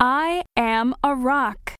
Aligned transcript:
I 0.00 0.44
am 0.56 0.94
a 1.02 1.12
rock. 1.16 1.74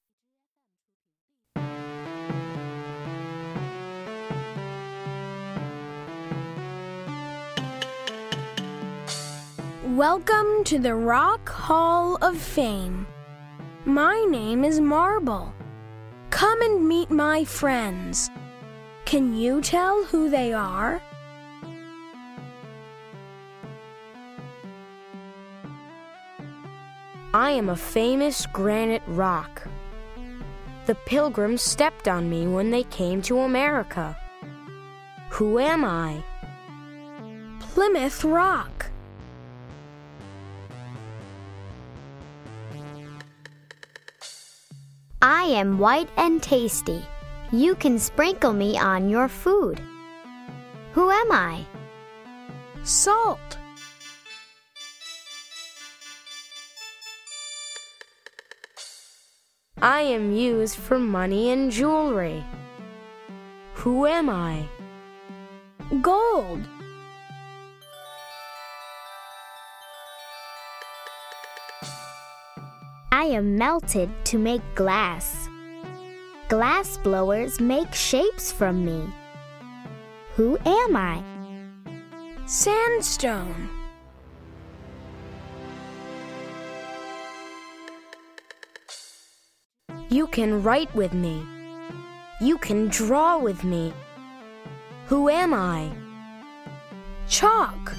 Welcome 9.85 10.65
to 10.65 10.81
the 10.81 10.97
Rock 10.97 11.49
Hall 11.49 12.19
of 12.21 12.37
Fame. 12.37 13.07
My 13.85 14.27
name 14.29 14.65
is 14.65 14.81
Marble. 14.81 15.55
Come 16.31 16.61
and 16.61 16.89
meet 16.89 17.13
my 17.13 17.45
friends. 17.45 18.31
Can 19.05 19.37
you 19.37 19.61
tell 19.61 20.03
who 20.07 20.29
they 20.29 20.53
are? 20.53 21.01
I 27.35 27.51
am 27.51 27.69
a 27.69 27.77
famous 27.77 28.47
granite 28.47 29.03
rock. 29.07 29.67
The 30.87 30.95
pilgrims 30.95 31.61
stepped 31.61 32.09
on 32.09 32.31
me 32.31 32.47
when 32.47 32.71
they 32.71 32.85
came 32.85 33.21
to 33.23 33.41
America. 33.41 34.17
Who 35.31 35.59
am 35.59 35.85
I? 35.85 36.25
Plymouth 37.61 38.25
Rock. 38.25 38.91
I 45.21 45.43
am 45.43 45.79
white 45.79 46.09
and 46.17 46.43
tasty. 46.43 47.05
You 47.53 47.75
can 47.75 47.99
sprinkle 47.99 48.53
me 48.53 48.79
on 48.79 49.09
your 49.09 49.29
food. 49.29 49.83
Who 50.93 51.11
am 51.11 51.33
I? 51.33 51.67
Salt. 52.85 53.48
I 59.81 60.01
am 60.01 60.33
used 60.33 60.77
for 60.77 60.99
money 60.99 61.51
and 61.51 61.71
jewelry. 61.71 62.45
Who 63.75 64.07
am 64.07 64.29
I? 64.29 64.67
Gold. 66.03 66.67
I 73.13 73.27
am 73.27 73.57
melted 73.57 74.11
to 74.25 74.39
make 74.39 74.63
glass. 74.75 75.49
Glass 76.49 76.97
blowers 76.97 77.61
make 77.61 77.95
shapes 77.95 78.51
from 78.51 78.85
me. 78.85 79.07
Who 80.35 80.59
am 80.67 80.97
I? 80.97 81.23
Sandstone. 82.47 83.78
You 90.11 90.27
can 90.27 90.63
write 90.63 90.95
with 90.95 91.13
me. 91.13 91.45
You 92.41 92.57
can 92.57 92.89
draw 92.89 93.37
with 93.37 93.63
me. 93.63 93.93
Who 95.09 95.29
am 95.29 95.53
I? 95.53 95.91
Chalk. 97.29 97.93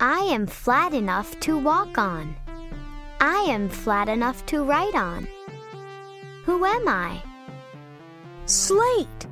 I 0.00 0.20
am 0.20 0.46
flat 0.46 0.94
enough 0.94 1.38
to 1.40 1.58
walk 1.58 1.98
on. 1.98 2.34
I 3.20 3.44
am 3.48 3.68
flat 3.68 4.08
enough 4.08 4.46
to 4.46 4.64
write 4.64 4.94
on. 4.94 5.28
Who 6.46 6.64
am 6.64 6.88
I? 6.88 7.22
Slate. 8.46 9.26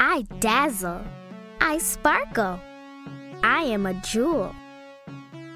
I 0.00 0.22
dazzle. 0.38 1.04
I 1.60 1.78
sparkle. 1.78 2.60
I 3.42 3.62
am 3.62 3.86
a 3.86 3.94
jewel. 3.94 4.54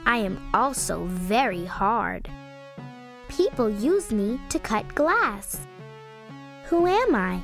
I 0.05 0.17
am 0.17 0.51
also 0.53 1.05
very 1.05 1.65
hard. 1.65 2.29
People 3.29 3.71
use 3.71 4.11
me 4.11 4.41
to 4.49 4.59
cut 4.59 4.95
glass. 4.95 5.67
Who 6.67 6.87
am 6.87 7.15
I? 7.15 7.41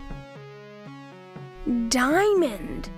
Diamond. 1.89 2.91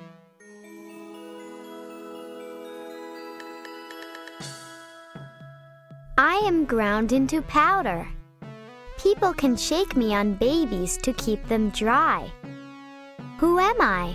I 6.17 6.37
am 6.47 6.65
ground 6.65 7.13
into 7.13 7.43
powder. 7.43 8.09
People 8.99 9.35
can 9.35 9.57
shake 9.57 9.95
me 9.95 10.15
on 10.15 10.35
babies 10.35 10.97
to 10.99 11.13
keep 11.13 11.47
them 11.49 11.71
dry. 11.71 12.31
Who 13.41 13.59
am 13.59 13.81
I? 13.81 14.15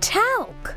Talc. 0.00 0.74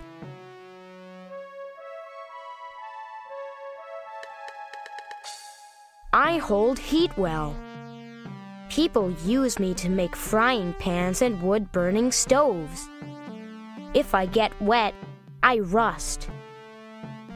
I 6.13 6.37
hold 6.37 6.77
heat 6.77 7.17
well. 7.17 7.55
People 8.69 9.09
use 9.25 9.57
me 9.57 9.73
to 9.73 9.89
make 9.89 10.15
frying 10.15 10.73
pans 10.73 11.23
and 11.23 11.41
wood 11.41 11.71
burning 11.71 12.11
stoves. 12.11 12.87
If 13.95 14.13
I 14.13 14.27
get 14.27 14.51
wet, 14.61 14.93
I 15.41 15.57
rust. 15.57 16.29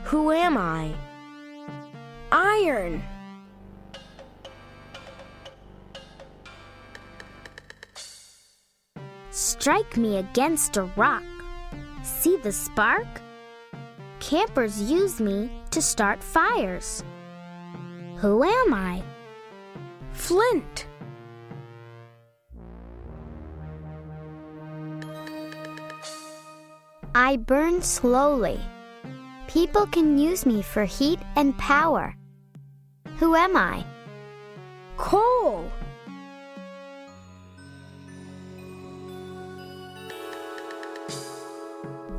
Who 0.03 0.31
am 0.31 0.59
I? 0.59 0.93
Iron. 2.31 3.01
Strike 9.31 9.95
me 9.95 10.17
against 10.17 10.75
a 10.75 10.83
rock. 10.97 11.23
See 12.03 12.35
the 12.37 12.51
spark? 12.51 13.07
Campers 14.19 14.81
use 14.81 15.21
me 15.21 15.49
to 15.71 15.81
start 15.81 16.21
fires. 16.21 17.03
Who 18.17 18.43
am 18.43 18.73
I? 18.73 19.01
Flint. 20.11 20.85
I 27.15 27.37
burn 27.37 27.81
slowly. 27.81 28.59
People 29.47 29.85
can 29.85 30.17
use 30.17 30.45
me 30.45 30.61
for 30.61 30.83
heat 30.83 31.19
and 31.35 31.57
power. 31.57 32.15
Who 33.17 33.35
am 33.35 33.55
I? 33.55 33.85
Coal. 34.97 35.71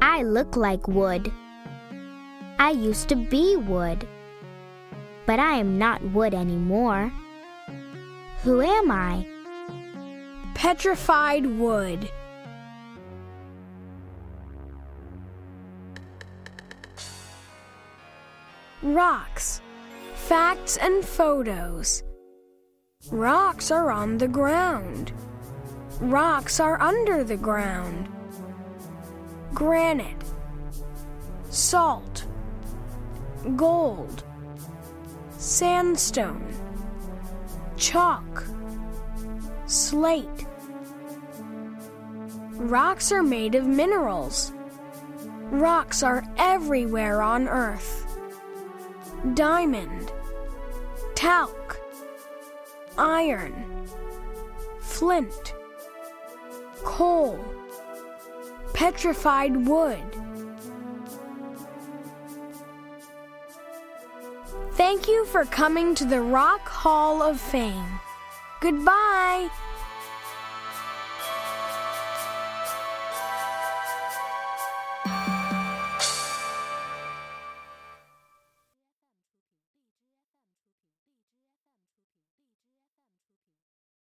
I 0.05 0.25
look 0.25 0.57
like 0.57 0.89
wood. 0.89 1.31
I 2.59 2.71
used 2.71 3.09
to 3.11 3.15
be 3.15 3.55
wood. 3.55 4.05
But 5.27 5.39
I 5.39 5.53
am 5.59 5.79
not 5.79 6.03
wood 6.11 6.35
anymore. 6.35 7.13
Who 8.43 8.63
am 8.63 8.91
I? 8.91 9.25
Petrified 10.57 11.47
wood. 11.47 12.11
Rocks. 18.83 19.61
Facts 20.17 20.79
and 20.79 21.05
photos. 21.05 22.03
Rocks 23.13 23.71
are 23.71 23.93
on 23.93 24.19
the 24.19 24.27
ground. 24.27 25.13
Rocks 26.01 26.59
are 26.59 26.83
under 26.83 27.23
the 27.23 27.37
ground. 27.37 28.09
Granite. 29.55 30.25
Salt. 31.51 32.27
Gold. 33.57 34.25
Sandstone. 35.39 36.55
Chalk. 37.77 38.45
Slate. 39.67 40.47
Rocks 42.53 43.11
are 43.11 43.23
made 43.23 43.55
of 43.55 43.67
minerals. 43.67 44.53
Rocks 45.51 46.03
are 46.03 46.25
everywhere 46.39 47.21
on 47.21 47.49
Earth. 47.49 48.07
Diamond, 49.35 50.13
talc, 51.15 51.79
iron, 52.97 53.87
flint, 54.81 55.55
coal, 56.85 57.39
petrified 58.83 59.57
wood. 59.69 60.03
Thank 64.73 65.07
you 65.07 65.25
for 65.27 65.45
coming 65.45 65.95
to 65.95 66.05
the 66.05 66.21
Rock 66.21 66.67
Hall 66.69 67.23
of 67.23 67.41
Fame. 67.41 68.01
Goodbye. 68.61 69.49